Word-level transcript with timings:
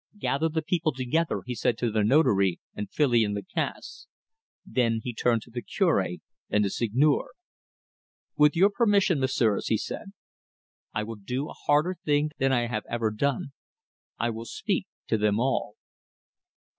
"Gather 0.17 0.49
the 0.49 0.63
people 0.63 0.93
together," 0.93 1.41
he 1.45 1.53
said 1.53 1.77
to 1.77 1.91
the 1.91 2.03
Notary 2.03 2.59
and 2.73 2.89
Filion 2.89 3.35
Lacasse. 3.35 4.07
Then 4.65 5.01
he 5.03 5.13
turned 5.13 5.43
to 5.43 5.51
the 5.51 5.61
Cure 5.61 6.03
and 6.49 6.65
the 6.65 6.71
Seigneur. 6.71 7.27
"With 8.35 8.55
your 8.55 8.71
permission, 8.71 9.19
messieurs," 9.19 9.67
he 9.67 9.77
said, 9.77 10.13
"I 10.91 11.03
will 11.03 11.17
do 11.17 11.49
a 11.49 11.53
harder 11.53 11.93
thing 12.03 12.31
than 12.39 12.51
I 12.51 12.65
have 12.65 12.87
ever 12.89 13.11
done. 13.11 13.51
I 14.17 14.31
will 14.31 14.45
speak 14.45 14.87
to 15.05 15.19
them 15.19 15.39
all." 15.39 15.75